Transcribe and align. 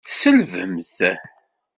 Tselbemt! 0.05 0.97